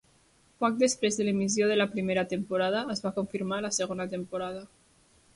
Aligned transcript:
Poc 0.63 0.77
després 0.83 1.17
de 1.19 1.25
l'emissió 1.25 1.67
de 1.71 1.75
la 1.75 1.85
primera 1.91 2.23
temporada 2.31 2.81
es 2.93 3.03
va 3.03 3.11
confirmar 3.19 3.59
la 3.67 3.71
segona 3.79 4.07
temporada. 4.15 4.65